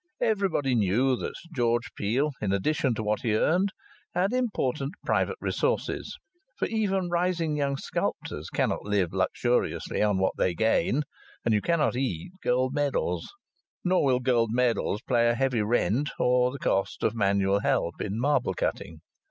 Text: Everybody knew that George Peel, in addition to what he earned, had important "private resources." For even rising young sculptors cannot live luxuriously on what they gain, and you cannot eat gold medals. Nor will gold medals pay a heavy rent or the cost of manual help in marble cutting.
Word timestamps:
Everybody 0.23 0.73
knew 0.73 1.15
that 1.17 1.35
George 1.53 1.91
Peel, 1.95 2.31
in 2.41 2.51
addition 2.51 2.95
to 2.95 3.03
what 3.03 3.21
he 3.21 3.35
earned, 3.35 3.69
had 4.15 4.33
important 4.33 4.93
"private 5.05 5.37
resources." 5.39 6.17
For 6.57 6.65
even 6.67 7.11
rising 7.11 7.55
young 7.55 7.77
sculptors 7.77 8.49
cannot 8.49 8.81
live 8.81 9.13
luxuriously 9.13 10.01
on 10.01 10.17
what 10.17 10.33
they 10.39 10.55
gain, 10.55 11.03
and 11.45 11.53
you 11.53 11.61
cannot 11.61 11.95
eat 11.95 12.31
gold 12.41 12.73
medals. 12.73 13.29
Nor 13.83 14.03
will 14.03 14.19
gold 14.19 14.49
medals 14.51 15.01
pay 15.07 15.29
a 15.29 15.35
heavy 15.35 15.61
rent 15.61 16.09
or 16.17 16.49
the 16.49 16.57
cost 16.57 17.03
of 17.03 17.13
manual 17.13 17.59
help 17.59 18.01
in 18.01 18.19
marble 18.19 18.55
cutting. 18.55 19.01